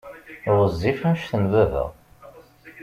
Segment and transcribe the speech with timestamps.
[0.57, 1.85] Ɣezzif anect n baba.